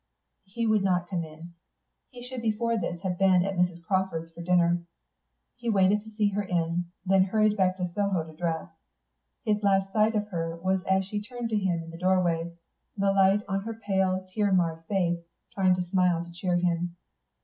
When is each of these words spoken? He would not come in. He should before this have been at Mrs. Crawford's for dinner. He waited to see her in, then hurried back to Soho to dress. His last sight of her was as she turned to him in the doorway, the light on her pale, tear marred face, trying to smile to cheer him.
He 0.45 0.65
would 0.65 0.81
not 0.83 1.07
come 1.11 1.23
in. 1.23 1.53
He 2.09 2.25
should 2.27 2.41
before 2.41 2.75
this 2.75 3.01
have 3.03 3.19
been 3.19 3.45
at 3.45 3.55
Mrs. 3.55 3.83
Crawford's 3.83 4.31
for 4.31 4.41
dinner. 4.41 4.81
He 5.57 5.69
waited 5.69 6.03
to 6.03 6.09
see 6.09 6.29
her 6.29 6.41
in, 6.41 6.85
then 7.05 7.25
hurried 7.25 7.55
back 7.55 7.77
to 7.77 7.87
Soho 7.93 8.23
to 8.25 8.35
dress. 8.35 8.67
His 9.45 9.61
last 9.61 9.93
sight 9.93 10.15
of 10.15 10.29
her 10.29 10.55
was 10.57 10.81
as 10.89 11.05
she 11.05 11.21
turned 11.21 11.51
to 11.51 11.55
him 11.55 11.83
in 11.83 11.91
the 11.91 11.99
doorway, 11.99 12.51
the 12.97 13.11
light 13.13 13.43
on 13.47 13.61
her 13.61 13.75
pale, 13.75 14.27
tear 14.33 14.51
marred 14.51 14.85
face, 14.85 15.19
trying 15.53 15.75
to 15.75 15.83
smile 15.85 16.25
to 16.25 16.31
cheer 16.31 16.55
him. 16.57 16.95